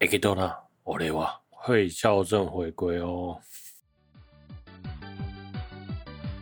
[0.00, 3.40] 会记到啦，我嘞哇，会校正回归哦。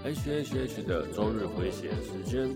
[0.02, 2.48] H H H 的周日回血时间。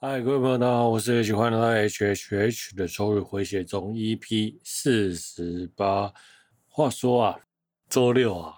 [0.00, 6.10] 嗨，各位朋友，大家好，我是 H，欢迎来到 H H H 的周日回血中 EP 四十八。
[6.68, 7.38] 话说啊，
[7.90, 8.54] 周六啊。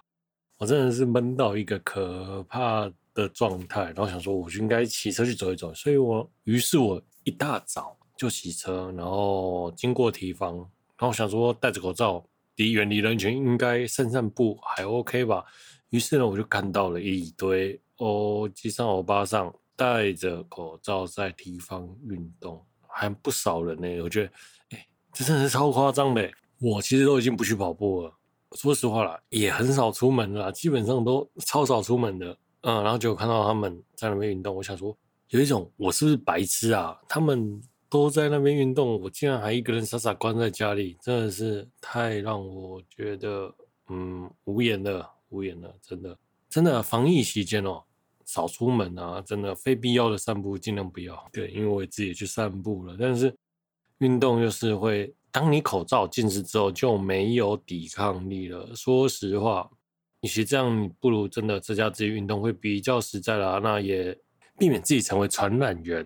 [0.60, 5.72] 我真的是闷到一个可怕的状态，然后想说，我就应该骑车去走一走。
[5.72, 10.58] 所以我，于是我一大早就骑车，然后经过提防，
[10.98, 12.22] 然后想说戴着口罩，
[12.56, 15.42] 离远离人群，应该散散步还 OK 吧。
[15.88, 24.02] 于是呢，我就看到了一堆欧吉桑欧巴上戴着口罩在提防运动，还不少人呢。
[24.02, 24.32] 我觉得，
[24.76, 26.30] 哎，这真的是超夸张的。
[26.58, 28.12] 我其实都已经不去跑步了。
[28.56, 32.36] 说实话啦，也很少出门啦，基本上都超少出门的。
[32.62, 34.94] 嗯，然后就看到他们在那边运动，我想说，
[35.28, 37.00] 有一种我是不是白痴啊？
[37.08, 43.54] 他们都在那边运动，我竟然还一个人傻傻关在家里，真的是太让我觉得
[43.88, 47.82] 嗯无言了，无言了，真的真的防疫期间哦，
[48.26, 51.24] 少出门啊，真的非必要的散步尽量不要。
[51.32, 53.34] 对，因为我自己也去散步了，但是
[53.98, 55.14] 运动就是会。
[55.32, 58.74] 当你口罩近视之后，就没有抵抗力了。
[58.74, 59.70] 说实话，
[60.20, 63.60] 与其这样，你不如真的在家自己运动会比较实在啦。
[63.62, 64.16] 那也
[64.58, 66.04] 避免自己成为传染源。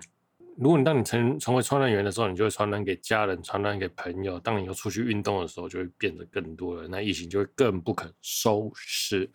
[0.57, 4.39] 如果你当你成成为传染源的时候，你就会传染给家人，传染给朋友。
[4.39, 6.87] 当你又出去运动的时候，就会变得更多了。
[6.87, 9.29] 那疫情就会更不可收拾。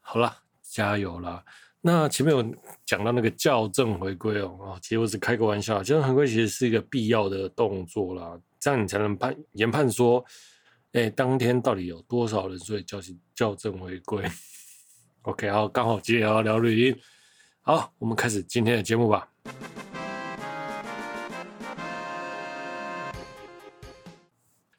[0.00, 1.42] 好啦，加油啦！
[1.80, 2.42] 那前面有
[2.84, 8.38] 讲到那个校正回归哦啊，其实我只开个玩笑，校正回归其实是一个必要的动作啦。
[8.64, 10.24] 这样你才能判研判说，
[10.92, 12.98] 哎，当天到底有多少人所以校
[13.34, 14.24] 校正回归？
[15.20, 16.98] OK，好，刚好今天要聊录音，
[17.60, 19.28] 好，我们开始今天的节目吧。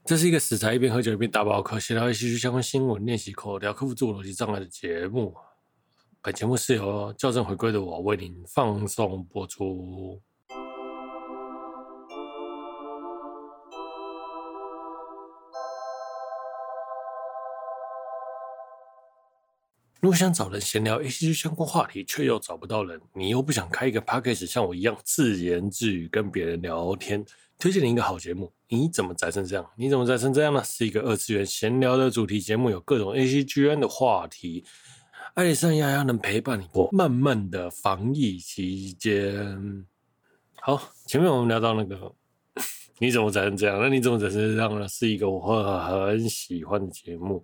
[0.03, 5.35] 这是一个死宅一边喝酒一边打包课，闲聊一些相关新闻，练习口条，克服自我逻辑障碍的节目。
[6.23, 10.19] 本节目是由校正回归的我为您放送播出。
[20.05, 27.25] 如果想找人闲聊 ACG 相关话题，却又找不到人，你又不想开一个 podcast 像我一样自言自语跟别人聊天，
[27.57, 28.53] 推荐你一个好节目。
[28.67, 29.67] 你怎么宅成这样？
[29.75, 30.63] 你怎么宅成这样呢？
[30.63, 34.63] 是一个二次元闲聊的主题节目，有各种 ACGN 的话题。
[35.33, 39.87] 艾莉森丫丫能陪伴你过漫漫的防疫期间。
[40.61, 42.13] 好，前面我们聊到那个
[42.99, 43.79] 你怎么宅成这样？
[43.81, 44.87] 那你怎么宅成这样呢？
[44.87, 47.43] 是一个我会很喜欢的节目，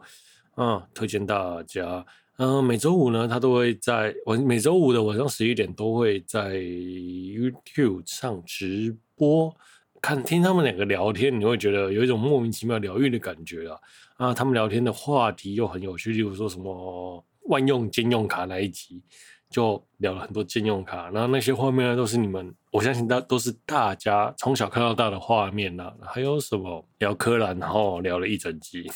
[0.57, 2.05] 嗯，推荐大家。
[2.43, 9.55] 嗯、每周五呢，他都会在晚每周五的晚上十一点都会在 YouTube 上直播，
[10.01, 13.79] 看听他们两个聊天，你会觉得有一种莫名其妙疗愈的感觉啊！
[14.17, 19.03] 啊，他们聊天的话题又很有趣，例如说什么万用兼用卡那一集，
[19.47, 28.89] 就聊了很多兼用卡，然后那些画面呢都是你们，我相信大都是大家从小看到大的画面呐、还有什么聊柯南，然后聊了一整集，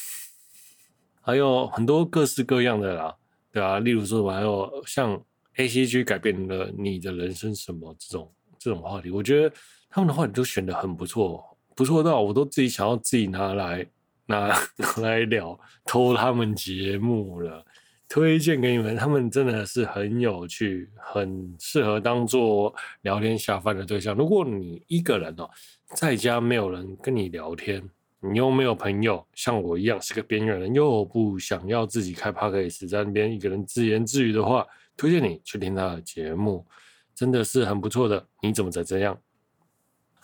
[1.21, 3.15] 还有很多各式各样的啦。
[3.55, 5.17] 对啊，例如说，我还有像
[5.55, 8.29] ACG 改变了你的人生什么这种
[8.59, 9.55] 这种话题，我觉得
[9.89, 11.41] 他们的话题都选得很不错，
[11.73, 13.87] 不错到我都自己想要自己拿来
[14.27, 14.53] 拿
[14.97, 17.65] 来聊，偷他们节目了，
[18.09, 24.13] 推荐给你们，他们真的是很有趣，很适合当做聊天下饭的对象。
[24.13, 25.49] 如果你一个人哦，
[25.95, 27.81] 在家没有人跟你聊天。
[28.31, 34.65] 你又没有朋友，像我一样是个边缘人，又不想要自己开 p o d c a s 在那边一个人自言自语的话，
[34.97, 36.65] 推荐你去听他的节目，
[37.13, 38.27] 真的是很不错的。
[38.41, 39.17] 你怎么在这样？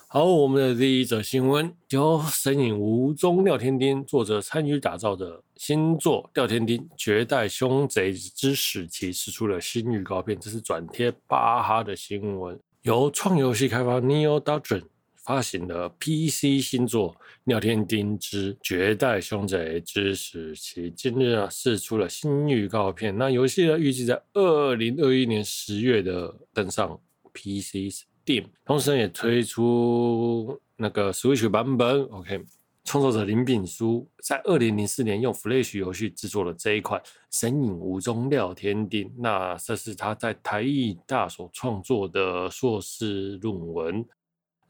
[0.07, 14.83] 好，我们的第一则新闻由神隐无踪廖天丁作者参与打造的新作《廖天丁绝代凶贼之死期》释出了新预告片，这是转贴巴哈的新闻，由创游戏开发 Neo Doctrine
[15.23, 17.13] 发行的 PC 新作
[17.43, 23.15] 《廖天丁之绝代凶贼之死期》，今日啊释出了新预告片。
[23.15, 26.99] 那游戏呢，预计在二零二一年十月的登上
[27.33, 27.93] PC
[28.25, 32.01] Steam，同时也推出那个 Switch 版本。
[32.05, 32.43] OK，
[32.83, 44.03] 创作者林炳书在二零零四年用 Flash 游戏制作了这一款《神隐无踪廖天丁》，那这是他在台艺大所创作的硕士论文。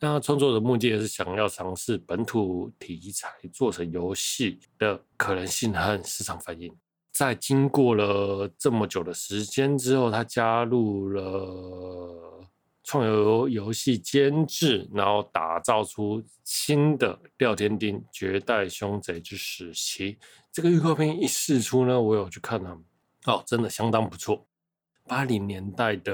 [0.04, 6.76] 那创作的目的也是想要尝试本土题材做成游戏的可能性和市场反应。
[7.12, 12.48] 在经过了这么久的时间之后，他加入了
[12.84, 20.14] 创游游戏监制，然后打造出新的《廖天丁绝代凶贼之死期》。
[20.52, 22.84] 这个预告片一释出呢，我有去看他们，
[23.26, 24.48] 哦，真的相当不错。
[25.06, 26.14] 八零年代的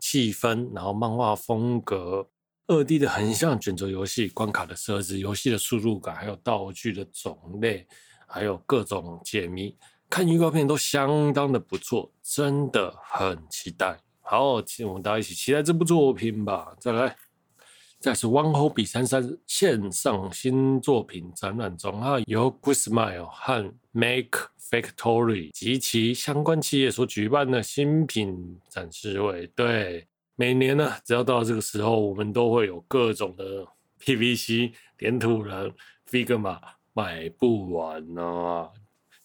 [0.00, 2.26] 气氛，然后漫画风格，
[2.68, 7.86] 二 D 的横向卷轴游戏，关卡的设置，游戏的输入感，还有道具的种类。
[8.30, 9.74] 还有各种解谜，
[10.10, 13.98] 看预告片都相当的不错，真的很期待。
[14.20, 16.76] 好，请我们大家一起期待这部作品吧。
[16.78, 17.16] 再来，
[17.98, 29.46] 再来是《汪侯比三三》线上新作品展览中啊，由 Grismile 和 Make Factory 及其相关企业所举办的新品展示会。
[29.56, 30.06] 对，
[30.40, 33.66] 每年呢，只要到这个时候，我们都会有各种的
[34.00, 35.72] PVC 粘土人
[36.08, 36.58] Figma。
[36.94, 38.68] 买不完啊！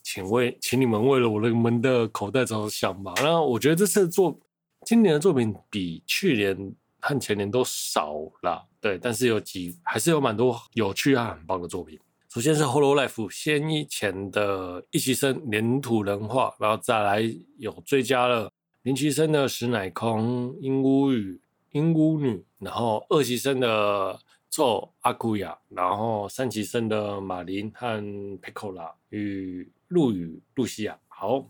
[0.04, 3.12] 请为，请你们为了我们的口袋着想吧。
[3.18, 4.40] 那我觉得这次做
[4.86, 8.14] 今年的作品比去年和前年都少
[8.44, 12.00] 了，对，但是有几还是有蛮多有趣啊，很棒的作品。
[12.30, 17.24] 首先是《Hololive》先一前的一期生黏土人化，然后再来
[17.58, 18.52] 有追加了
[18.84, 21.42] 零期生的石乃空、鹦鹉羽、
[21.72, 24.20] 鹦鹉女，然后二期生的。
[24.56, 28.00] 奏阿库亚，然后三期生的马林和
[28.40, 30.96] 佩科拉与路与露西亚。
[31.08, 31.44] 好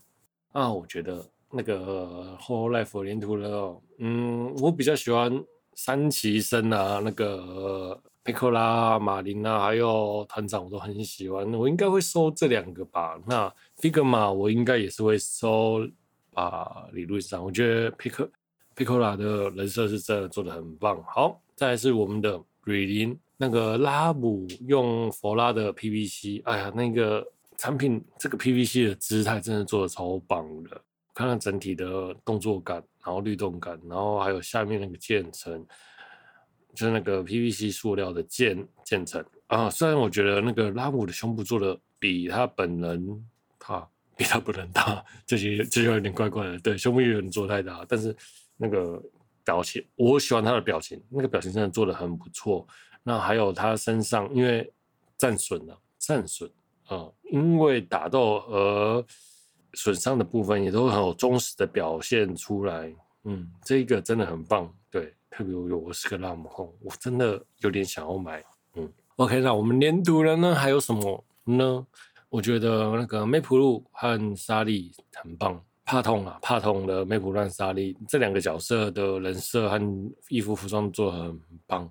[0.53, 1.21] 啊，我觉得
[1.51, 3.51] 那个 Hololive 黏土人，
[3.97, 5.43] 嗯，我比较喜欢
[5.73, 11.53] 三期生啊，那个佩科拉、马林啊，还有团长，我都很喜欢。
[11.55, 13.21] 我应该会收这两个吧。
[13.27, 15.85] 那 Figma 我应该也是会收
[16.33, 18.29] 吧，理论上，我觉得佩科
[18.75, 21.01] 佩科拉的人设是真的做的很棒。
[21.03, 22.43] 好，再来是我们的。
[22.65, 27.21] 瑞林那个拉姆用佛拉的 PVC，哎呀，那个
[27.57, 30.81] 产品这个 PVC 的姿态真的做的超棒的。
[31.13, 35.61] 看看整体的动作感，然后律动感，然后还有下面那个渐层，
[36.73, 39.69] 就是那个 PVC 塑料的渐渐层啊。
[39.69, 43.25] 虽然我觉得那个拉姆的胸部做的比他本人
[43.59, 46.59] 他比他不能大，这些这就有点怪怪的。
[46.59, 48.15] 对，胸部有点做太大，但是
[48.57, 49.01] 那个。
[49.45, 52.65] 表情，我喜欢他的表情，那个表情真的做的很不错。
[53.03, 54.71] 那还有他身上，因为
[55.17, 56.49] 战损了，战损
[56.87, 59.05] 啊，因为打斗而
[59.73, 62.89] 损伤的部分也都很有忠实的表现出来。
[63.25, 64.73] 嗯，这个真的很棒。
[64.89, 68.41] 对，特别有我是个拉姆控，我真的有点想要买。
[68.75, 70.55] 嗯，OK，那我们连读人呢？
[70.55, 71.85] 还有什么呢？
[72.33, 75.63] 我觉得那个梅普露和莎莉很棒。
[75.85, 79.79] 帕通啊，帕通的梅普乱莎莉这两个角色的人设和
[80.29, 81.87] 衣服服装做得很棒，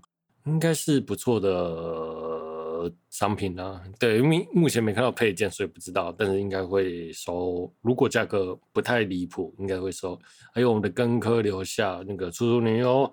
[0.47, 3.81] 应该是不错的商品啊。
[4.01, 7.73] 对，因为目前没看到配件，所以不知道，但是应该会收。
[7.81, 10.19] 如果价格不太离谱，应该会收。
[10.53, 13.09] 还有我们的根科留下那个出租女优，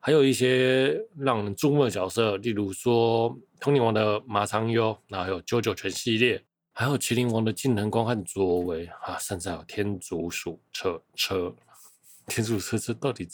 [0.00, 6.44] 还有一些让人注目的角色，例如说通灵王的马长优，然后还有九九全系列。
[6.76, 11.54] 还有麒麟王的技能光和作为啊，甚至还有天竺鼠车车，
[12.26, 13.28] 天竺鼠车车到底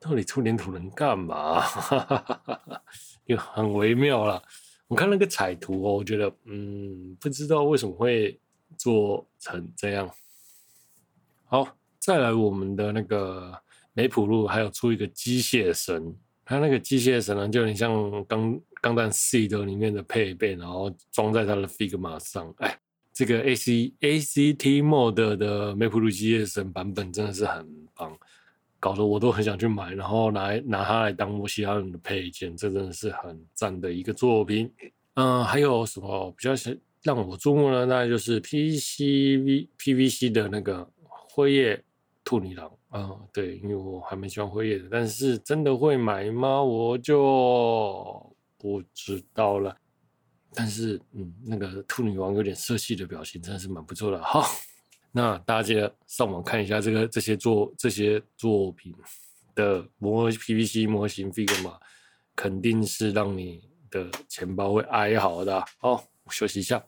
[0.00, 1.62] 到底出黏土人干嘛？
[3.26, 4.42] 又很微妙了。
[4.88, 8.40] 我看那个彩图哦，我觉得嗯，不知道为什么会
[8.78, 10.10] 做成这样。
[11.44, 16.16] 好，再来我们的那个梅普露，还有出一个机械神，
[16.50, 18.60] 它那个机械神呢，就很像钢。
[18.82, 22.50] 钢弹 C 的里面的配备，然后装在他的 Figma 上。
[22.60, 22.78] 哎，
[23.12, 28.18] 这个 A C A C T Mode 的梅普鲁机械神版本真的是很棒，
[28.78, 34.72] 搞得我都很想去买，然后拿拿它来当我其他人的配件，这真的是很赞的一个作品。
[35.16, 37.84] 嗯，还有什么比较想让我注目呢？
[37.84, 41.84] 那就是 P C V P V C 的那个辉夜
[42.30, 42.70] 兔女郎。
[42.90, 46.62] 啊，对，因为我还蛮喜欢辉夜的，但是真的会买吗？
[46.62, 48.36] 我就。
[48.62, 49.74] 不知道了，
[50.52, 54.22] 但是嗯，那个兔女王有点色系的表情，真的是蛮不错的。
[54.22, 54.44] 好，
[55.10, 58.94] 那大家上网看一下这个这些作这些作品
[59.54, 61.80] 的模 PVC 模型 Figma，
[62.36, 65.64] 肯定是让你的钱包会哀嚎的。
[65.78, 66.84] 好，我休息一下。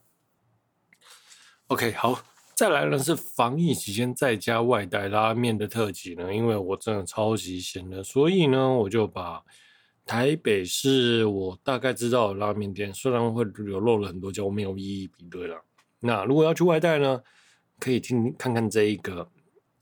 [1.69, 2.23] OK，好，
[2.63, 9.43] 再来呢是防疫期间在家外带拉面的特辑呢，因为我真的超级闲的，所以呢我就把。
[10.07, 15.61] 台北是我大概知道的拉面店，虽然会流漏了很多家，我没有一一比对了。
[15.99, 17.21] 那如果要去外带呢，
[17.81, 19.29] 可以听看看这一个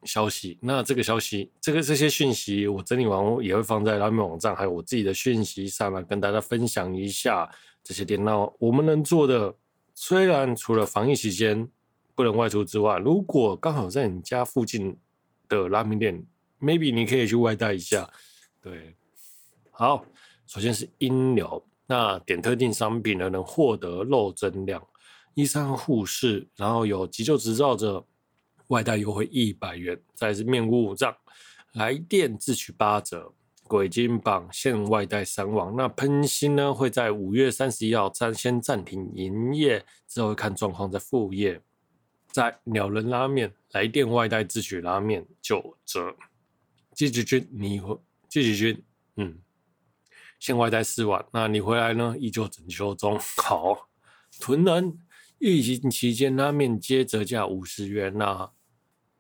[0.04, 0.58] 消息。
[0.62, 7.50] 那这个消息，这个这些讯息，我整理完也会放在拉面网站，还有我自己的讯息上来跟大家分享一下
[7.84, 8.22] 这些店。
[8.24, 9.54] 那我们能做的，
[9.94, 11.68] 虽然除了防疫期间
[12.20, 14.94] 不能外出之外，如果刚好在你家附近
[15.48, 16.22] 的拉面店
[16.60, 18.10] ，maybe 你可以去外带一下。
[18.60, 18.94] 对，
[19.70, 20.04] 好，
[20.46, 24.86] 首先是医疗，那点特定商品呢，能获得肉增量。
[25.32, 28.04] 医生护士，然后有急救执照者，
[28.66, 29.98] 外带优惠一百元。
[30.14, 31.16] 再是面屋帐，
[31.72, 33.32] 来电自取八折。
[33.66, 41.62] 鬼金榜现外带三网，那喷心呢会在五月三十一号暂先暂停营业，之后看状况再复业。
[42.30, 46.16] 在鸟人拉面来电外带自取拉面九折。
[46.94, 48.84] 季子君，你回季子君，
[49.16, 49.38] 嗯，
[50.38, 52.14] 现外带四碗，那你回来呢？
[52.18, 53.18] 依旧整修中。
[53.36, 53.88] 好，
[54.40, 54.98] 屯人
[55.38, 58.50] 疫情期间拉面接折价五十元，那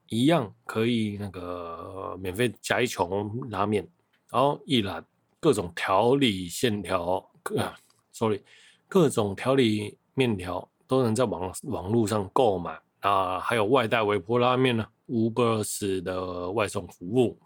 [0.08, 3.88] 一样可以那个免费加一琼拉面。
[4.30, 5.04] 然后一兰
[5.40, 7.76] 各种调理线条，啊
[8.12, 8.42] ，sorry，
[8.86, 17.38] 各种调理面条都能在网网络上购买啊，还有外带微波拉面呢，Uber 的外送服务。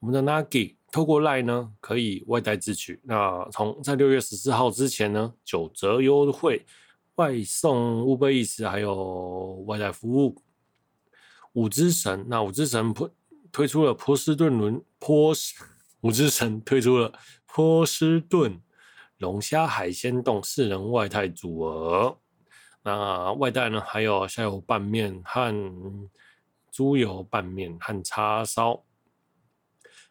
[0.00, 6.66] 我们的 Nagi 透过 Line 呢可以外带自取，那从在六月十四号之前呢九折优惠，
[7.14, 10.42] 外送 Uber Eats 还有外带服务。
[11.52, 13.10] 五之神，那五之神推
[13.52, 15.54] 推出了波士顿轮波士。
[16.00, 17.12] 五之神推出了
[17.46, 18.60] 波士顿
[19.18, 22.18] 龙虾海鲜冻四人外带组合，
[22.82, 26.10] 那外带呢还有虾油拌面和
[26.70, 28.84] 猪油拌面和叉烧。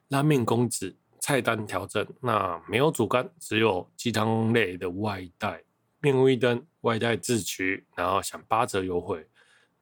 [0.07, 5.63] 拉面公子菜单调整，那没有主干，只有鸡汤类的外带。
[5.99, 9.27] 面屋一灯外带自取，然后享八折优惠。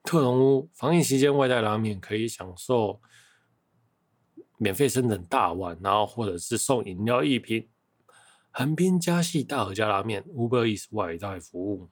[0.03, 3.01] 特隆屋防疫期间外带拉面可以享受。
[4.61, 7.69] 免费升等大碗，然后或者是送饮料一瓶。
[8.51, 11.89] 横滨加系大和家拉面，Uber Eats 外带服务。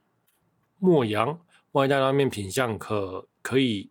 [0.78, 1.38] 墨阳
[1.72, 3.90] 外带拉面品项可可以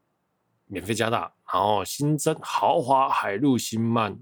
[0.66, 4.18] 免费加大，然后新增豪华海陆新鳗。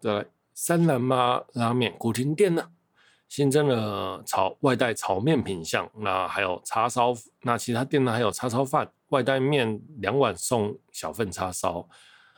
[0.00, 2.70] 再来三兰妈拉面古亭店呢，
[3.28, 7.14] 新增了炒外带炒面品项，那还有叉烧。
[7.42, 11.88] 那其他店呢还有叉烧饭外带面两碗送小份叉烧。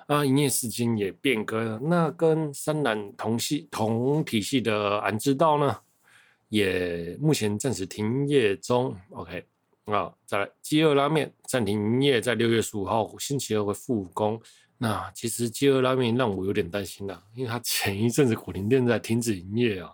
[0.06, 1.78] 啊，营业时间也变更了。
[1.84, 5.78] 那跟三兰同系同体系的安之道呢，
[6.50, 8.94] 也目前暂时停业中。
[9.08, 9.42] OK，
[9.86, 14.38] 啊，再来饥饿拉面暂停营业，在六月十五号星期二会复工。
[14.76, 19.90] 那其实饥饿拉面让我有点担心了，因为它前一阵子古亭店在停止营业啊。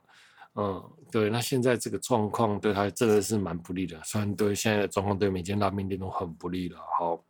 [0.57, 4.01] 嗯，对，那现在这个状况对它真的是蛮不利的。
[4.03, 6.79] 虽然对现在的状况对每间拉面店都很不利了。
[6.99, 7.23] 好。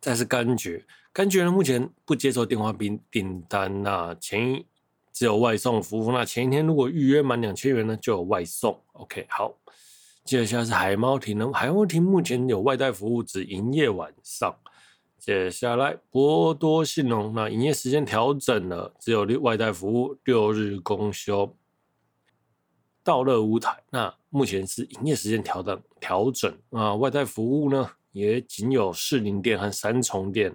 [0.00, 4.66] 再是柑橘，柑橘呢目前不接受电话订订单，那前一
[5.12, 8.80] 只有外送服务，那前一天如果预约满两千元呢就有外送。
[8.92, 9.54] OK，好，
[10.24, 14.54] 接下来是海猫亭呢，海猫亭目前有外带服务，只营业晚上。
[15.18, 21.54] 接下来波多信浓，那营业时间调整了，只有六外带服务，六日公休。
[23.04, 27.90] 道乐屋台，那目前是营业时间调整调整啊，外带服务呢？
[28.12, 30.54] 也仅有士林店和三重店。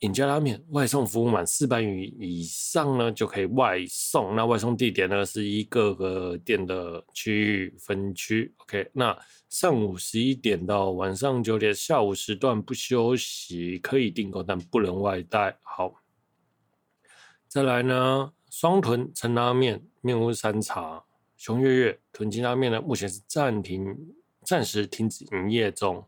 [0.00, 4.36] 隐家拉面外送服务满四百元以上呢，就可以外送。
[4.36, 8.54] 那外送地点呢，是一个个店的区域分区。
[8.58, 15.58] OK，那上午十一点到晚上九点，下午时段不休息，可以订购，但不能外带。
[15.62, 15.94] 好，
[17.48, 21.02] 再来呢，双屯陈拉面、面屋山茶、
[21.38, 23.96] 熊月月、屯金拉面呢，目前是暂停，
[24.42, 26.04] 暂时停止营业中。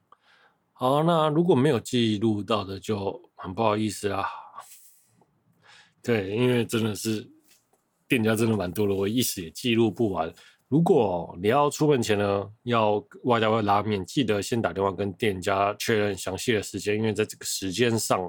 [0.74, 4.26] 好，那如果没有记录到的，就很不好意思啊。
[6.02, 7.26] 对，因为真的是
[8.06, 10.32] 店家真的蛮多的，我一时也记录不完。
[10.68, 18.20] 如果你要出门前呢，要外带拉面，记得先打电话跟店家确认详细的时间，因为在这个时间上，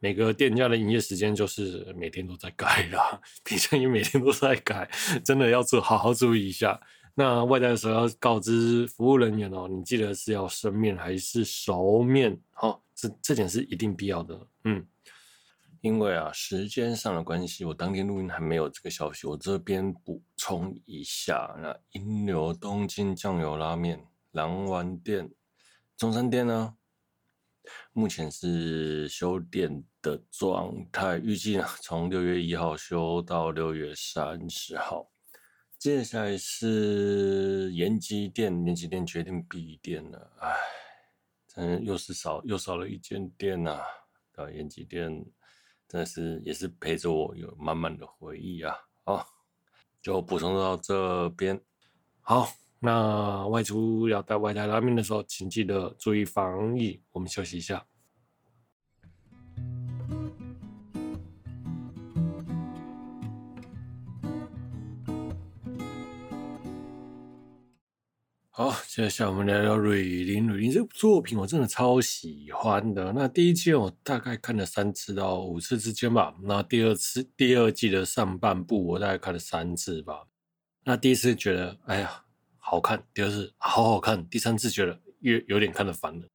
[0.00, 4.90] 每个店家的营业时间就是每天都在改啦，平常也每天都在改，
[5.24, 6.80] 真的要做好好注意一下。
[7.14, 12.40] 那外带的时候要告知服务人员哦，你记得是要生面还是熟面？
[12.56, 14.46] 哦，这这点是一定必要的。
[14.64, 14.86] 嗯，
[15.82, 21.54] 因为啊，时间上的关系，我当天录音还没有这个消息，我这边补充一下。
[21.60, 25.30] 那银流东京酱油拉面狼丸店、
[25.98, 26.74] 中山店呢，
[27.92, 35.11] 目前是休店的状态，预计呢从六月一号休到六月三十号。
[35.82, 40.54] 接下来是延吉店，延吉店决定闭店了，唉，
[41.48, 43.82] 真又是少又少了一间店呐、啊。
[44.36, 45.10] 啊，延吉店
[45.88, 48.76] 真的是也是陪着我有满满的回忆啊。
[49.02, 49.26] 好，
[50.00, 51.60] 就补充到这边。
[52.20, 52.48] 好，
[52.78, 57.02] 那外出要带外带拉面的时候，请记得注意防疫。
[57.10, 57.84] 我们休息一下。
[68.54, 70.44] 好，接下来我们聊聊《瑞林》。
[70.50, 73.10] 《瑞林》这部作品我真的超喜欢的。
[73.10, 76.34] 那第一季我大概看了三次到五次之间吧。
[76.42, 80.24] 那第二次第二季的上半部我大概看了三次吧。
[80.84, 82.22] 那第一次觉得哎呀
[82.58, 86.26] 好看，第二次好好看，第三次觉得有有点看得烦了，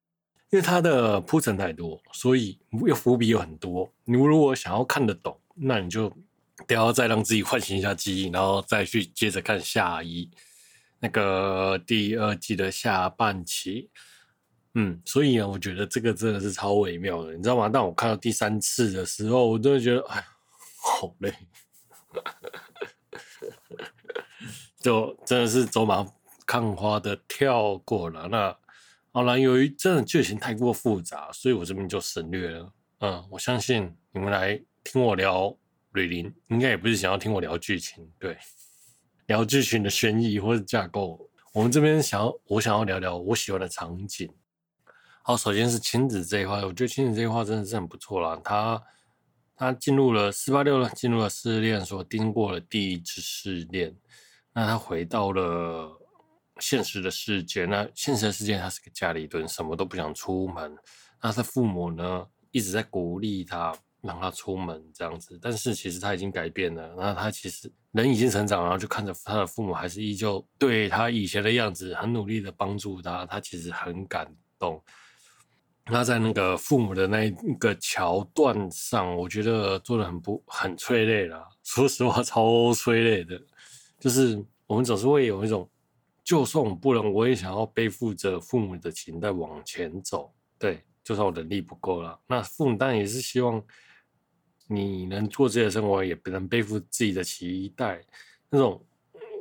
[0.49, 2.57] 因为它的铺陈太多，所以
[2.87, 3.93] 又伏笔有很多。
[4.05, 6.11] 你如果想要看得懂，那你就
[6.65, 10.27] 得要再让自己 唤醒一下记忆，然后再去接着看下一。
[10.99, 13.89] 那个第二季的下半期，
[14.73, 17.69] 嗯，所以呢，我觉得这个真的是超微妙的，你知道吗？
[17.69, 20.25] 当我看到第三次的时候，我真的觉得，哎，
[20.81, 21.33] 好累，
[24.81, 26.05] 就真的是走马
[26.45, 28.27] 看花的跳过了。
[28.27, 28.57] 那
[29.11, 32.73] 好了，由于真的剧情太过复杂，所以我这边就省略了。
[32.99, 35.55] 嗯，我相信你们来听我聊
[35.91, 38.37] 瑞林，应该也不是想要听我聊剧情，对。
[39.27, 44.29] 聊剧情的悬疑或者架构，我们这边想要，我想要聊聊我喜欢的场景。
[45.21, 48.39] 好，首先是亲子这一块，我觉得亲子这一块真的是很不错啦。
[48.41, 48.81] 他
[49.53, 53.93] 他进入了四八六了，进入了试炼所经过了第一次试炼，
[54.53, 55.91] 那他回到了
[56.59, 57.65] 现实的世界。
[57.65, 60.73] 那现实的世界，他是个家里蹲，什么都不想出门。
[61.21, 63.77] 那他父母呢，一直在鼓励他。
[64.01, 66.95] 让他出门这样子，但是其实他已经改变了。
[66.95, 74.81] 那他其实人已经成长，然后就看着他的父母还是依旧对他以前的样子很努力的帮助他，他其实很感动。
[75.89, 81.47] 那在那个父母的那一个桥段上，我觉得做的很不很催泪啦。
[81.63, 83.41] 说实话，超催泪的。
[83.99, 85.67] 就是我们总是会有一种，
[86.23, 90.31] 就算我不能，我也想要背负着父母的情带往前走。
[90.59, 93.61] 对，就算我能力不够了，那父母当然也是希望。
[94.67, 98.03] 你能做这些生活，也不能背负自己的期待，
[98.49, 98.83] 那种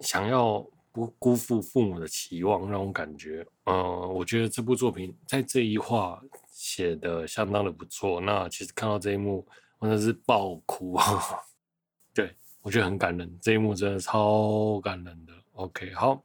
[0.00, 3.74] 想要不辜负父母的期望那种感觉，嗯、
[4.14, 8.20] 我觉得这部作品在这一话写的相当的不错。
[8.20, 9.46] 那其实看到这一幕，
[9.78, 11.04] 我真的是爆哭啊！
[12.14, 15.32] 对，我觉得很感人，这一幕真的超感人的。
[15.52, 16.22] OK，好，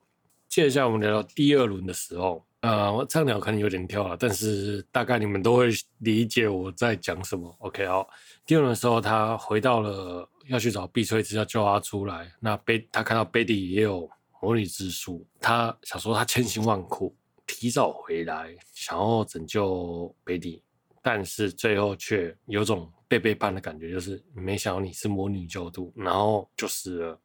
[0.47, 2.45] 接下来我们聊到第二轮的时候。
[2.61, 7.53] 呃，我这样聊可能有点跳了，但是大概你们都会理解我在讲什么。
[7.59, 8.07] OK，好，
[8.45, 12.31] 第二轮的时候，他回到了要去找碧翠丝，要叫他出来。
[12.39, 14.07] 那贝他看到贝蒂也有
[14.39, 17.15] 魔女之书，他想说他千辛万苦
[17.47, 20.61] 提早回来，想要拯救贝蒂，
[21.01, 27.19] 但是最后却有种被背叛的感觉，就是没想到你是魔女救度，然后就死了。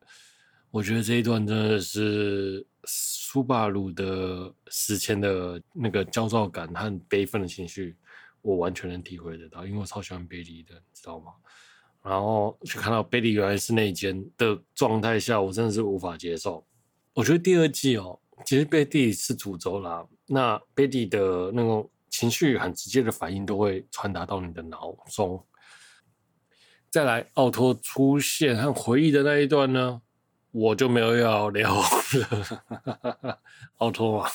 [0.71, 7.97] 我觉得这一段真的是苏巴鲁的死前的那个焦躁感和悲愤的情绪，
[8.43, 11.33] 我完全能体会得到，因为我超喜欢贝利的，你知道吗？
[12.03, 16.65] 然后去看到贝利原来是内奸的状态下，我真的是无法接受。
[17.13, 25.45] 我觉得第二季哦，其实贝利是主轴啦，那贝利的那种情绪很直接的反应都会传达到你的脑中。
[26.89, 30.01] 再来，奥托出现和回忆的那一段呢？
[30.57, 33.39] 我就没有要聊了，
[33.77, 34.29] 奥托嘛，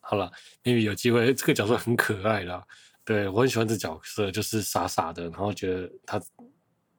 [0.00, 0.32] 好了
[0.64, 2.64] ，maybe 有机会，这个角色很可爱啦，
[3.04, 6.22] 对，我很喜欢这角色，就是傻傻的，然后觉得他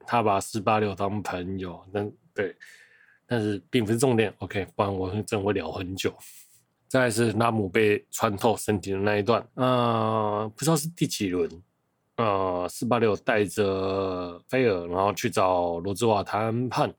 [0.06, 2.56] 他把四八六当朋友，但对，
[3.26, 6.14] 但是并不是重点，OK，不然我真会聊很久。
[6.88, 11.50] 再来是拉姆被穿透身体的那一段，呃，不知道是第几轮，
[12.18, 16.94] 呃，四八六带着菲尔，然后去找罗兹瓦谈判。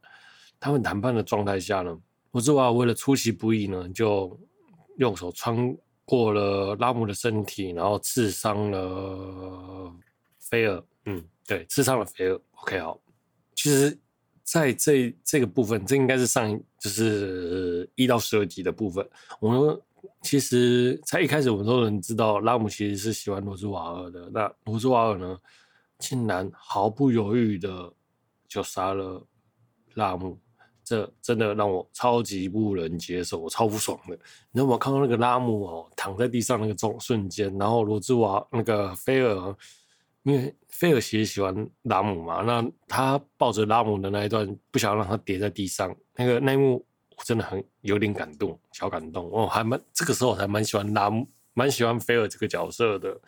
[0.60, 1.96] 他们谈判的状态下呢，
[2.32, 4.38] 罗兹瓦尔为了出其不意呢，就
[4.96, 9.94] 用手穿过了拉姆的身体，然后刺伤了
[10.38, 10.82] 菲尔。
[11.04, 12.40] 嗯，对，刺伤了菲尔。
[12.62, 13.00] OK，好。
[13.54, 13.98] 其实，
[14.42, 19.08] 在这这个部分，这应该是上就是一到十二集的部分。
[19.40, 19.80] 我们
[20.22, 24.30] 其实，在一开始，我们都能知道拉姆其实是喜欢罗兹瓦尔的。
[24.30, 25.38] 那罗兹瓦尔呢，
[25.98, 27.92] 竟然毫不犹豫的
[28.48, 29.24] 就杀了
[29.94, 30.38] 拉姆。
[30.88, 34.14] 这真的让我超级不能接受，我超不爽的。
[34.52, 34.78] 你知道吗？
[34.78, 39.54] 看到那个拉姆哦，躺在地上那个中瞬间，然后罗兹瓦那个菲尔，
[40.22, 46.82] 因为菲尔其实喜欢拉姆嘛，那他抱着拉姆的那一段，不想让他跌在地上，那个那一幕
[47.16, 49.30] 我真的很有点感动，小感动。
[49.30, 53.20] 哦，还蛮这个时候我还蛮喜欢拉姆，蛮喜欢菲尔这个角色的。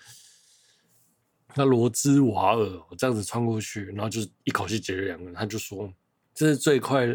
[1.55, 5.92] 那罗兹瓦尔这样子穿过去，然后就是一口气解决两个人，他就说
[6.33, 7.14] 这是最快。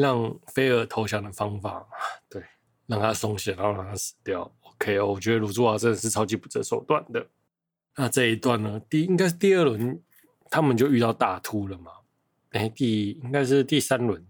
[0.00, 1.86] 让菲尔投降的方法，
[2.28, 2.42] 对，
[2.86, 4.50] 让他松懈，然后让他死掉。
[4.62, 7.26] OK，我觉得鲁兹瓦真的是超级不择手段的。
[7.96, 10.00] 那这一段呢，第应该是第二轮，
[10.48, 11.92] 他们就遇到大秃了嘛？
[12.52, 14.26] 哎，第应该是第三轮。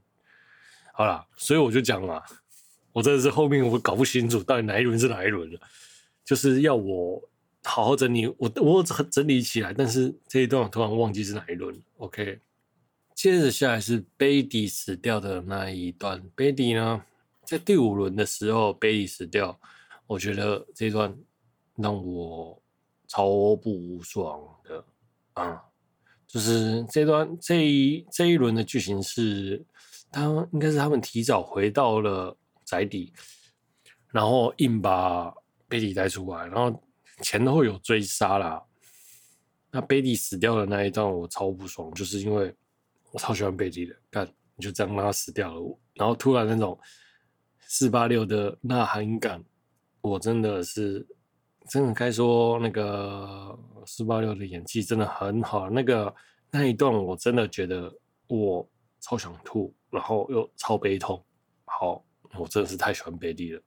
[0.93, 2.21] 好啦，所以我就讲嘛，
[2.93, 5.61] 我真的是后面我搞不清楚到底哪一轮是哪一轮了，
[6.25, 7.23] 就是要我
[7.63, 11.81] 好好整理，我我整理起来，但是这一段我突然忘记是哪一轮。
[11.99, 12.41] OK。
[13.21, 16.23] 接着下来是 Baby 死掉的那一段。
[16.35, 17.05] Baby 呢，
[17.45, 19.61] 在第五轮的时候，，Baby 死掉，
[20.07, 21.15] 我觉得这段
[21.77, 22.63] 让我
[23.07, 24.83] 超不爽的
[25.35, 25.63] 啊！
[26.27, 29.63] 就是这段这一这一轮的剧情是，
[30.11, 33.13] 他应该是他们提早回到了宅邸，
[34.09, 35.31] 然后硬把
[35.69, 36.83] Baby 带出来，然后
[37.21, 38.65] 前后有追杀啦。
[39.71, 42.57] 那 Baby 死掉的那一段，我超不爽，就是因为。
[43.13, 46.79] 我超喜欢贝蒂的，干你就这样让他死掉了，然后突然那种
[47.61, 49.43] 四八六的呐喊感，
[50.01, 51.05] 我真的是
[51.69, 56.15] 真的该说那个四八六的演技真的很好，那个
[56.53, 57.93] 那一段我真的觉得
[58.29, 58.69] 我
[59.01, 61.21] 超想吐，然后又超悲痛，
[61.65, 62.05] 好，
[62.39, 63.63] 我真的是太喜欢贝蒂了。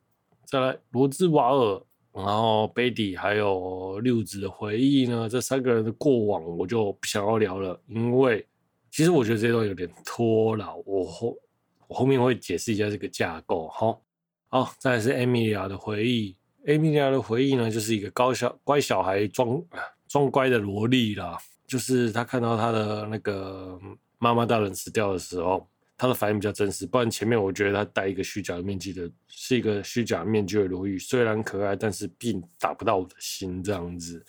[0.46, 8.48] 再来罗兹瓦尔，然后贝蒂还有六子的回忆呢，这三个人的过往我就不想要聊了，因为。
[8.94, 11.36] 其实我觉得这段有点拖了，我后
[11.88, 13.68] 我后面会解释一下这个架构。
[13.70, 14.00] 好，
[14.50, 16.38] 好，再来是艾米利亚的回忆。
[16.68, 19.60] 艾米利亚的回忆呢，就是一个高小乖小孩装
[20.08, 21.36] 装乖的萝莉啦。
[21.66, 23.80] 就是他看到他的那个
[24.20, 26.86] 妈妈大人死掉的时候，他的反应比较真实。
[26.86, 34.24] 不然前面我觉得他戴一个虚假的面具的，是一个虚假面具的罗玉，虽然可爱，但是并打不到我的心这样子。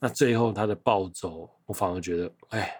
[0.00, 2.76] 那最后他的暴走，我反而觉得，哎。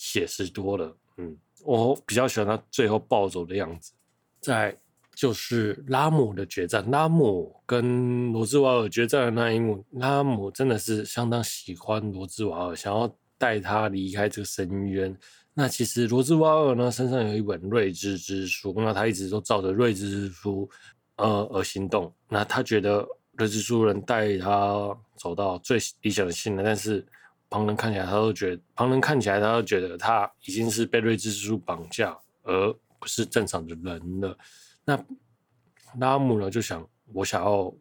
[0.00, 3.92] 写实多了，嗯，我比较喜欢他最后暴走的样子。
[4.40, 4.74] 再
[5.14, 15.14] 就是拉姆的决战，拉姆跟罗兹瓦尔决战的那一幕，拉姆真的是相当喜欢罗兹瓦尔，想要带他离开这个深渊。
[15.52, 20.66] 那其实罗兹瓦尔呢，身上有一本睿智之书，那他一直都照着睿智之书
[21.16, 22.10] 呃而行动。
[22.26, 27.06] 那他觉得睿智书能带他走到最理想的性能，但是。
[27.50, 34.38] 旁人看起来，他都觉得旁人看起来，他都觉得他已经是被睿智之书绑架，而不是正常的人了。
[34.84, 35.04] 那
[35.98, 37.74] 拉姆呢，就想我想要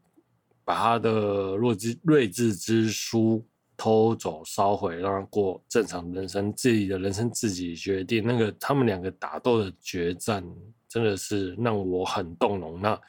[0.66, 1.12] 把他的
[1.56, 3.46] 弱智睿智之书
[3.78, 8.26] 偷走、烧毁，让他过正常人生，自己的人生自己决定。
[8.26, 10.44] 那个他们两个打斗的决战，
[10.88, 12.82] 真的是让我很动容。
[12.82, 13.00] 那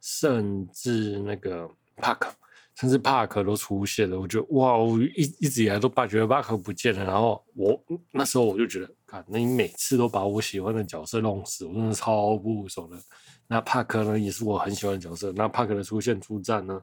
[0.00, 2.34] 甚至那个帕克。
[2.76, 12.98] 甚至帕克都出现了，我觉得哇，我一一直以来都把觉得帕克不见了，然后我那时候我就觉得，看，那你每次都把我喜欢的角色弄死，我真的超不爽的。
[13.46, 15.32] 那帕克呢，也是我很喜欢的角色。
[15.34, 16.78] 那帕克的出现出战呢，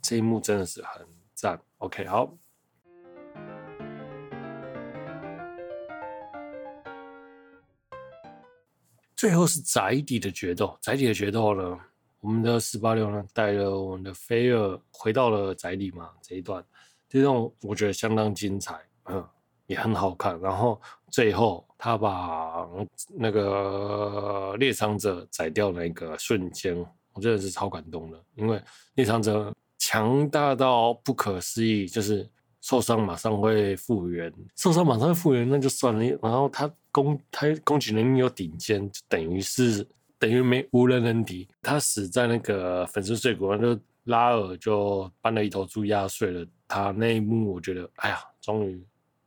[0.00, 1.60] 这一幕真的是很赞。
[1.78, 2.32] OK，好，
[9.16, 11.80] 最后是宅邸的决斗，宅邸的决斗呢？
[12.22, 16.64] 我们的四八六呢，带了我们的菲尔回到了宅里嘛，这一段，
[17.08, 19.22] 这段我觉得相当精彩，嗯，
[19.66, 20.40] 也很好看。
[20.40, 20.80] 然后
[21.10, 22.64] 最后他把
[23.12, 26.76] 那个猎伤者宰掉那个瞬间，
[27.12, 28.62] 我真的是超感动的，因为
[28.94, 32.30] 猎伤者强大到不可思议，就是
[32.60, 39.84] 受伤马上会复原，受伤马上会复原那就算了，然后他攻他攻击能力又顶尖，就等于是。
[40.22, 48.86] 等于没无人能敌，他死在那个粉身碎骨，然后就拉尔就搬了一头猪压碎了他那一幕，我觉得哎呀，终于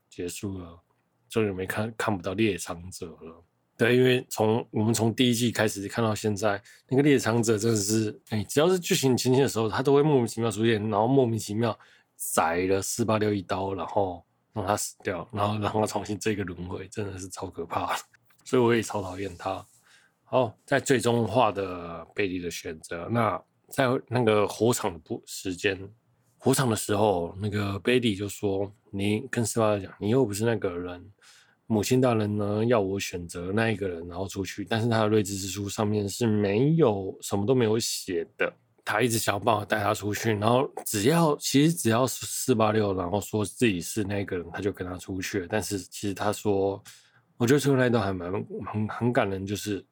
[0.10, 0.80] 结束了，
[1.28, 3.44] 终于没看看不到猎场者了。
[3.76, 11.78] 对，因为从我们从第一季开始看到现在，那个猎场者真的是，哎，只要是剧情前期的时候，他都会莫名其妙出现，然后莫名其妙
[12.16, 17.98] 宰了四八六一刀，然后让他死掉，然后让他重新这个轮回，真的是超可怕，
[18.46, 19.66] 所以我也超讨厌他。
[20.28, 23.08] 好，在最终化的贝蒂的选择。
[23.12, 25.80] 那在那个火场的不时间，
[26.40, 31.12] 火场的时候，那个贝蒂就说：“你跟斯巴达讲，你又不是那个人。
[31.68, 34.66] 母亲大人呢，要我选择那一个人，然后出去。
[34.66, 38.52] 但是他的睿智之书上面是没有什么都没有写的。
[38.84, 45.46] 他一直想办法带他出去，然后只要其实只要是四八六，然后说自己是那个人，他就跟他出去。
[45.48, 46.84] 但是其实他说，
[47.38, 48.32] 我觉得最后那一段还蛮
[48.66, 49.86] 很很感人，就是。”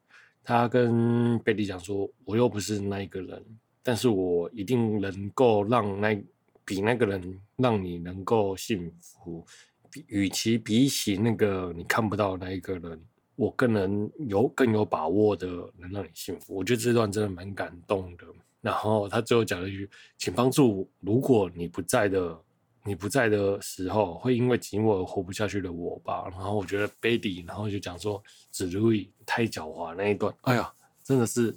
[0.43, 3.41] 他跟贝蒂讲说：“我又不是那一个人，
[3.82, 6.21] 但是我一定能够让那
[6.65, 9.45] 比那个人让你能够幸福。
[9.89, 12.99] 比与其比起那个你看不到的那一个人，
[13.36, 16.56] 我更能有更有把握的能让你幸福。
[16.56, 18.25] 我觉得这段真的蛮感动的。
[18.60, 22.38] 然后他最后讲了一句：“请帮助如果你不在的
[22.85, 30.71] 你不在的时候，会因为寂寞而活不下去的我吧。”然后我觉得 Betty，然后就讲说：“子如意太狡猾那一段，哎呀，
[31.03, 31.55] 真的是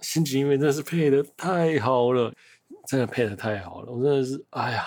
[0.00, 2.32] 心情因为真的是配得太好了，
[2.88, 3.92] 真的配得太好了。
[3.92, 4.84] 我真的是哎呀，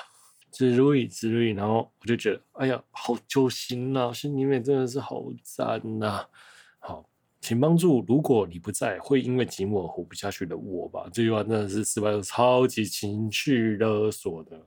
[0.52, 1.52] 子如意，子如意。
[1.52, 6.26] 然后我就觉得，哎呀，好揪心呐，心里面真的是好赞呐。
[6.80, 7.08] 好。
[7.39, 11.08] 请帮助，如果你不在，会因为寂寞而活不下去的我吧。
[11.13, 14.60] 这句话真的是四八六超级情绪勒索的。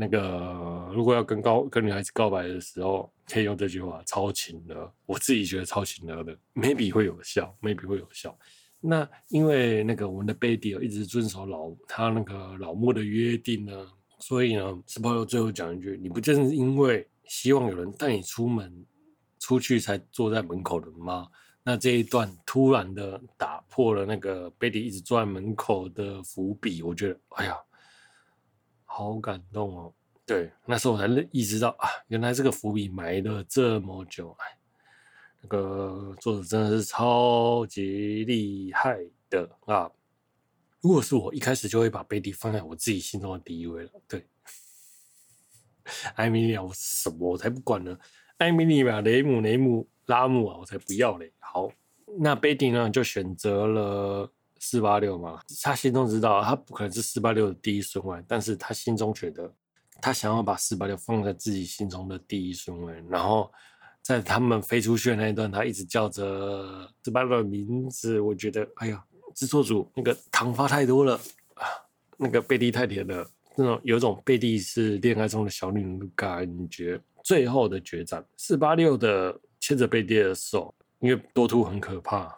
[0.00, 4.88] 那个，如果要跟高跟女孩子告白的时候，可以用这句话，超情的。
[5.06, 8.38] 我自己觉得超情勒的，maybe 会有效，maybe 会有效。
[8.80, 13.86] 那因为那个我们的 Betty 一直遵守老他那个老木的约定呢，
[14.20, 18.72] 所以呢，四八六最后讲一句：你不正是因为希望有人带你出门
[19.40, 21.26] 出去才坐在门口的吗？
[21.64, 27.56] 那这一段突然的打破了那个 baby 一直坐在门口的伏笔，我觉得，哎呀，
[28.98, 29.94] 好感动哦。
[30.26, 34.58] 对，那时候我才意识到啊，原来这个伏笔埋了这么久，哎，
[35.40, 38.98] 那个作者真的是超级厉害
[39.30, 39.88] 的啊。
[40.80, 43.90] 如果是我一开始就会把贝蒂放在我自己心中的第一位了。
[44.08, 44.26] 对，
[46.16, 47.96] 艾米莉亚，我什么我才不管呢？
[48.38, 49.88] 艾米莉亚，雷姆，雷姆。
[50.08, 51.30] 拉姆啊，我才不要嘞！
[51.38, 51.70] 好，
[52.18, 55.40] 那贝蒂呢就选择了四八六嘛。
[55.62, 59.52] 他心中知道他不可能是四八六的第一顺位，但是他心中觉得
[60.00, 63.02] 他想要把四八六放在自己心中的第一顺位。
[63.08, 63.52] 然后
[64.02, 68.20] 在他们飞出去的那一段，他一直叫着四八六的名字。
[68.20, 71.14] 我觉得，哎呀，制作组那个糖发太多了
[71.54, 71.64] 啊，
[72.16, 77.00] 那个贝蒂太甜了，那种有种贝蒂是恋爱中的小女人的感觉。
[77.24, 79.38] 最后的决战，四八六的。
[79.60, 82.32] 牵着贝蒂的手，因为多图很可怕，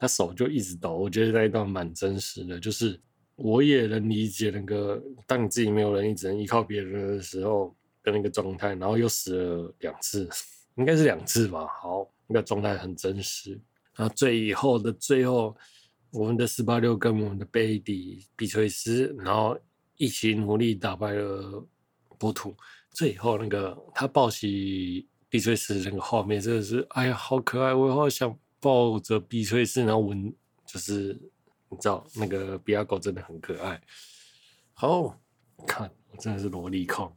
[0.00, 0.96] 他手就一直抖。
[0.96, 2.98] 我觉得那一段蛮真实的，就是
[3.36, 8.74] 我也能理解那个当你自己没有人，你只能依靠别人的时候的那个状态。
[8.74, 10.28] 然后又死了两次，
[10.76, 11.66] 应该是两次吧。
[11.80, 13.50] 好，那个状态很真实。
[13.94, 15.54] 然后最后的最后，
[16.10, 19.56] 我们的四八六跟我们的贝蒂比崔斯，然后
[19.96, 21.64] 一起努力打败了
[22.18, 22.56] 波图。
[22.90, 25.06] 最后那个他抱起。
[25.32, 27.72] 碧翠丝那个画面真的是，哎呀，好可爱！
[27.72, 30.32] 我好想抱着碧翠丝，然后闻，
[30.66, 31.18] 就是
[31.68, 33.80] 你知道那个比亚狗真的很可爱。
[34.74, 35.18] 好，
[35.66, 37.10] 看我真的是萝莉控。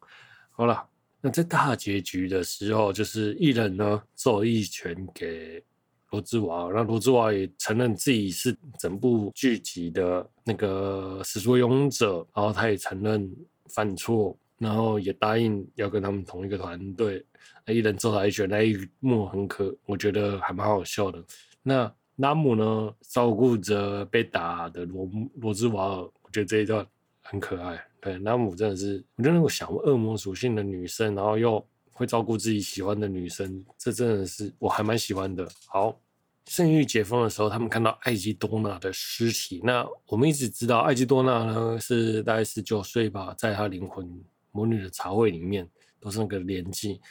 [0.51, 0.87] 好了，
[1.21, 5.63] 那在大结局的时候，就是艺人呢揍一拳给
[6.11, 13.35] 罗志华，那罗志华也承认自己是整部剧集的那个始作俑者，然后他也承认
[13.67, 14.37] 犯错。
[14.57, 17.25] 然后也答应要跟他们同一个团队，
[17.67, 21.23] 一人揍他一拳，那一幕很可，我觉得还蛮好笑的。
[21.61, 26.85] 那拉姆呢，照顾着被打的罗罗兹瓦尔，我觉得这一段
[27.21, 27.83] 很可爱。
[27.99, 35.47] 对，拉姆真的是，我觉得那种小恶魔属性的女生，然后又会照顾自己喜欢的女生，这真的是我还蛮喜欢的。
[35.67, 35.99] 好，
[36.45, 39.61] 圣域解封的时候，他们看到艾吉多娜的尸体。
[39.63, 44.21] 那我们一直知道艾吉多娜呢是大概十九岁吧，在她灵魂。
[44.53, 47.01] 魔女的茶会里面都是那个年纪，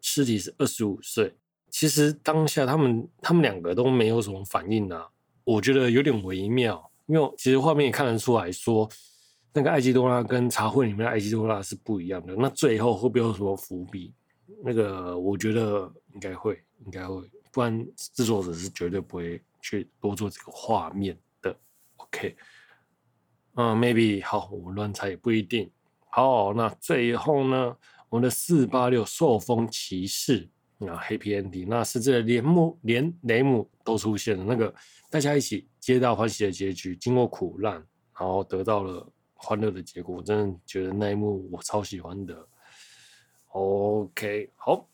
[0.00, 1.36] 尸体是二十五岁。
[1.68, 5.06] 其实当下他们他们两个都没有什么反应啊，
[5.44, 6.90] 我觉得有点微妙。
[7.06, 8.88] 因为其实画面也看得出来说，
[9.52, 12.34] 那个艾姬多拉跟茶会里面的艾姬多拉是不一样的。
[12.34, 14.14] 那最后会不会有什么伏笔？
[14.62, 21.54] 那个我觉得应该会，应该会，不然制作者是绝对不会去多做这个画面的。
[21.96, 22.36] OK，
[23.56, 25.70] 嗯，maybe 好，我乱猜也不一定。
[26.16, 27.76] 好，那最后呢，
[28.08, 30.48] 我们的四八六受封骑士
[30.78, 34.72] 啊，Happy Ending，那是这连姆连雷姆都出现了，那个
[35.10, 37.84] 大家一起皆大欢喜的结局，经过苦难，
[38.16, 42.48] 然后得到了欢乐的结果，我真的觉得那一幕我超喜欢的。
[43.48, 44.88] OK，好，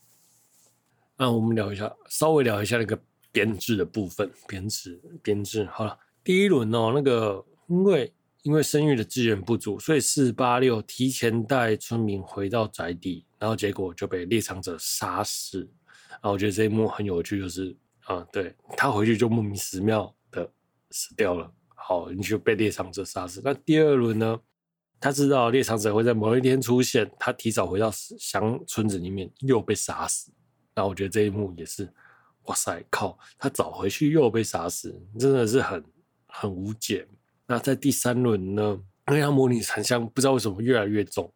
[1.18, 2.98] 那我们聊一下，稍微聊一下那个
[3.30, 8.10] 编制的部分，编制编制好了，第一轮哦，那个因为。
[8.42, 15.68] 因为生育的资源不足，所以四八六提前带村民回到宅邸，然后结果就被猎场者杀死。
[16.10, 20.50] 然后我觉得这一幕很有趣，就是啊，对，他回去就莫名其妙的
[20.90, 21.52] 死掉了。
[21.74, 23.40] 好，你就被猎场者杀死。
[23.44, 24.40] 那第二轮呢？
[25.02, 30.30] 他知道猎场者会在某一天出现，他提早回到乡村子里面又被杀死。
[30.74, 31.90] 那我觉得这一幕也是，
[32.44, 35.82] 哇塞，靠，他早回去又被杀死，真的是很
[36.26, 37.08] 很无解。
[37.50, 38.80] 那在第三轮呢？
[39.08, 41.28] 因为他模拟残香不知道为什么越来越重，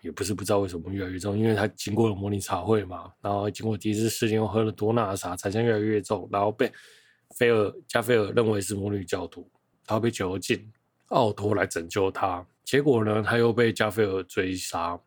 [0.00, 6.72] 也不是不知道为什么越来越重，因为他经过了模拟茶会嘛，然后经过第一次事件又喝了多纳茶，才将越来越重，然后被
[7.36, 9.48] 菲尔加菲尔认为是魔女教徒，
[9.86, 10.68] 他被囚禁，
[11.10, 14.98] 奥托来拯救他，结果呢，他又被加菲尔追杀，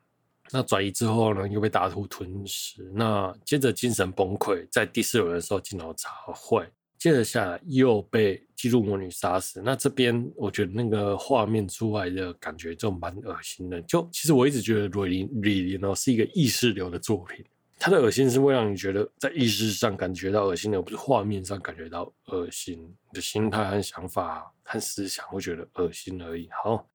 [0.49, 6.65] 那转移之后呢，又被大图吞噬，那接着精神崩溃，在第四轮的时候进了茶会。
[7.03, 13.81] 接着下来又被记录魔女杀死，那这边我觉得那个画面出来的感觉就蛮恶心的。
[13.81, 17.43] 就其实我一直觉得吕林吕林哦是一个意识流的作品，
[17.77, 22.79] 它的恶心是会让你觉得在意识上感觉到恶心的，而不是画面上感觉到恶心。
[22.79, 26.47] 你的心态和想法和思想会觉得恶心而已。
[26.63, 26.87] 好，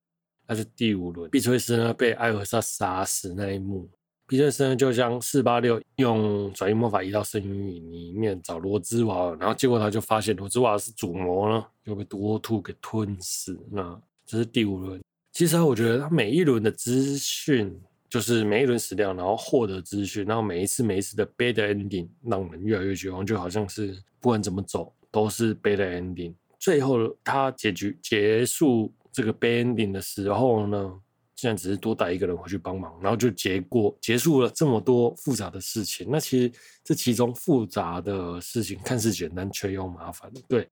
[0.47, 3.87] 那是第五轮，碧翠丝呢被艾尔莎杀死那一幕。
[4.29, 13.57] 碧翠丝就将四八六用转移魔法移到圣域里面找罗兹瓦尔，然后结果他就发现罗兹瓦尔是主魔呢，又被多兔给吞噬。
[13.71, 15.01] 那这是第五轮。
[15.31, 17.75] 其实我觉得他每一轮的资讯，
[18.07, 26.35] 就是每一轮死掉，然后获得资讯，然后每一次每一次的 bad ending 让人越来越绝望，就好像是不管怎么走都是 bad ending。
[26.59, 30.93] 最后他结局结束这个 bad ending 的时候呢，
[31.39, 36.05] 现在只是多带一个人回去帮忙，然后就结果结束了这么多复杂的事情。
[36.11, 36.51] 那其实
[36.83, 40.29] 这其中复杂的事情看似简单，却又麻烦。
[40.49, 40.67] 对，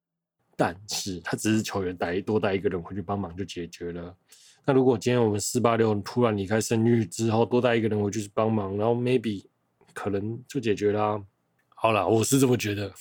[0.57, 4.13] 但是他只是球员带多带一个人回去帮忙就解决了。
[4.65, 9.45] 那如果今天我们四八六突然离开圣域之后，多带一个人回去帮忙，然后 maybe
[9.93, 11.23] 可能就解决了。
[11.69, 12.93] 好了，我是这么觉得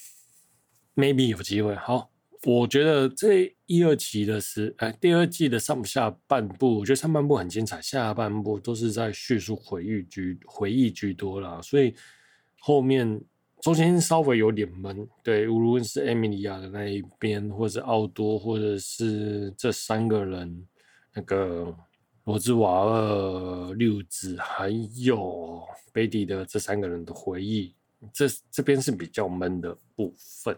[0.95, 1.75] ，maybe 有机会。
[1.75, 2.13] 好。
[2.45, 11.95] 我觉得这一二期的是，哎，第二季的上下半部，我觉得上半部很精彩，下半部都是在叙述回忆居回忆居多啦，所以
[12.61, 13.21] 后面
[13.63, 15.09] 中间稍微有点闷。
[15.25, 20.67] 对，无论是艾米莉亚的那一边，或者是奥多，或者是这三个人，
[21.15, 21.75] 那个
[22.25, 24.69] 罗兹瓦尔、六子，还
[24.99, 27.75] 有贝蒂的这三个人的回忆，
[28.13, 30.57] 这这边是比较闷的部分。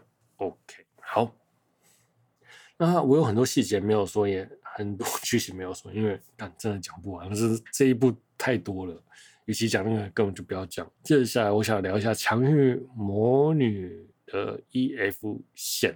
[2.81, 9.03] 那我有很多细节没有说，也很多 剧情没有说，因为但真的讲不完，可是这一部太多了，
[9.43, 10.89] 与其讲那个，根本就不要讲。
[11.03, 15.93] 接下来，我想聊一下强运魔女的 EF 线，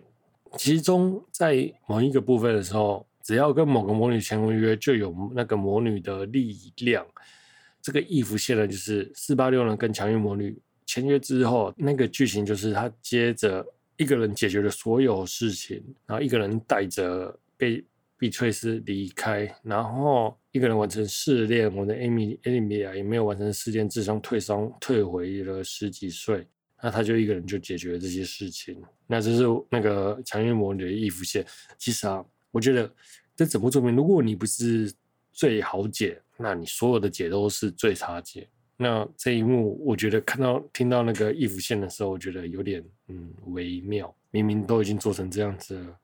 [0.58, 7.06] 其中在某一个部分的时候，只要跟某个魔女签婚约，就有那个魔女的力量。
[7.82, 13.65] 这个 EF 线呢，就是四八六呢跟强运魔女签约之后，那个剧情就是他接着。
[13.97, 17.84] 一个人解决了所有事情，然后一个人带着被
[18.17, 21.73] 碧翠丝离开，然后一个人完成试炼。
[21.75, 26.47] 我的艾米艾米亚也没有完成试炼，智商退伤退回了十几岁。
[26.82, 28.82] 那他就一个人就解决了这些事情。
[29.08, 31.45] 那这是那个强运魔女的衣服线。
[31.77, 32.93] 其实啊，我觉得
[33.36, 34.93] 这整部作品，如果你不是
[35.32, 38.49] 最好解，那你所有的解都是最差解。
[38.75, 44.13] 那这一幕，我觉得看到听到那个衣服线的时候，我觉得有点嗯微妙。
[44.31, 45.95] 明明都已经做成这样子了，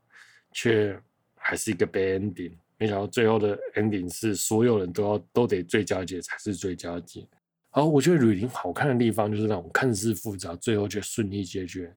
[0.52, 0.96] 却
[1.36, 2.52] 还是一个 bad ending。
[2.78, 7.26] 没想到最后的 ending 是所有人都要都得最佳解才是最佳解。
[7.72, 11.92] 好，我觉得吕林好看的地方就是那种看似复杂，最后却顺利解决。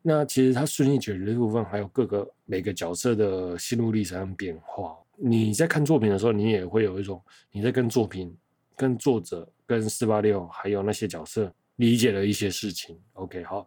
[0.00, 4.96] 那其实他顺利解决的部分，还有各个每个角色的心路历程变化。
[5.16, 8.34] 你在看作品的时候，你也会有一种你在跟作品。
[8.76, 13.00] 跟作者、跟四八六还有那些角色理解了一些事情。
[13.14, 13.66] OK，好，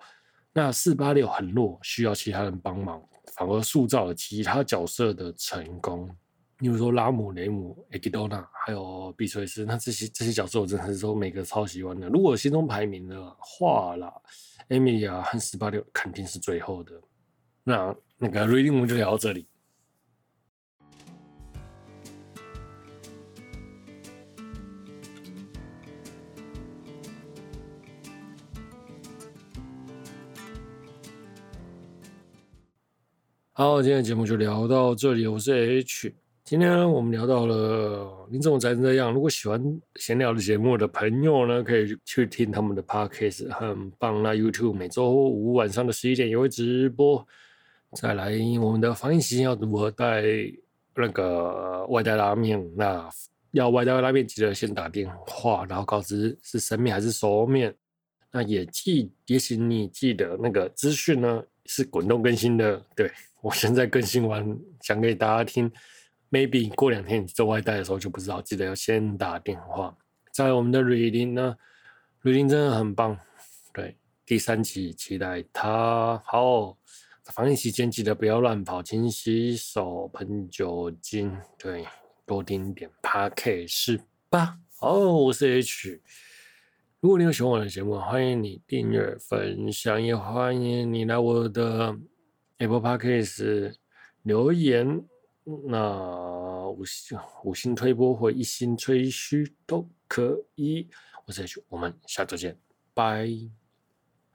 [0.53, 3.01] 那四八六很弱，需要其他人帮忙，
[3.35, 6.09] 反而塑造了其他角色的成功。
[6.59, 12.09] 比如说拉姆、雷姆、艾吉多纳，还有碧翠丝，那这些这些角色我真的是说每个超喜欢的。
[12.09, 14.11] 如果心中排名的话啦，
[14.69, 16.99] 艾米亚和四八六肯定是最后的。
[17.63, 19.47] 那那个 reading 我们就聊到这里。
[33.59, 35.25] 好，今天节目就聊到这里。
[35.25, 39.11] 我是 H，今天，我们聊到了你怎么宅成这样。
[39.11, 44.21] 如果喜欢闲聊的节目的朋友呢，可以去听他们的 Podcast，很棒。
[44.21, 47.27] 那 YouTube 每周五晚上的十一点也会直播。
[47.93, 50.21] 再来，我们的防疫期间要如何带
[50.95, 52.63] 那个外带拉面？
[52.75, 53.09] 那
[53.53, 57.73] 要外带拉面，记得先打电话，然后告知是生面还是熟面。
[58.31, 63.11] 那也记，也请你记得那个资讯呢是滚动更新的，对。
[63.41, 65.71] 我现在更新完，讲给大家听。
[66.29, 69.95] Maybe 过两天你做外带的时候就不知道，记得要先打电话。
[70.33, 71.55] 在我们的 Reading 呢
[72.23, 73.17] ，Reading 真的很棒。
[73.73, 76.21] 对，第三期期待它。
[76.25, 76.77] 好，
[77.25, 81.33] 防疫期间记得不要乱跑，勤洗手，喷酒精。
[81.57, 81.85] 对，
[82.25, 84.57] 多听点 Podcast 吧。
[84.79, 86.01] 好，我是 H。
[86.99, 91.95] 如果你有喜欢我的节目，欢迎你订阅、分享，也欢迎你来我的
[92.59, 93.75] Apple Podcast
[94.23, 95.05] 留言。
[95.67, 100.89] 那五星五星推波或一星吹嘘都可以。
[101.25, 102.59] 我是 H，我们下周见，
[102.93, 103.29] 拜。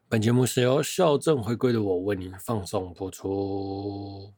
[0.08, 4.32] 本节目是由校正回归的我为您放送播出。